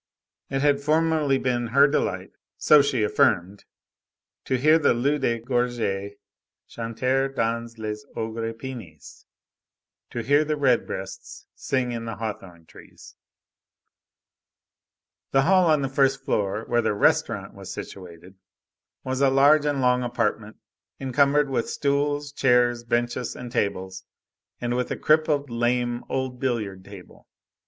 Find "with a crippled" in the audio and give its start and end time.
24.75-25.51